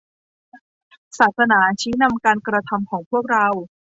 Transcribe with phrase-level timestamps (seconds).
[1.19, 3.47] ศาสนาชี้นำการกระทำของพวกเรา